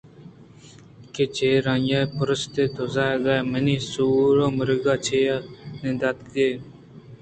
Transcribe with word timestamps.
کہ 1.13 1.23
چرآئی 1.35 1.91
ءَ 2.07 2.11
پُرستِے 2.15 2.63
تو 2.75 2.83
زیک 2.95 3.23
منی 3.51 3.77
سُور 3.91 4.35
ءِمراگہءَچیا 4.45 5.35
نیتکگ 5.81 6.35
ءِ 6.47 6.61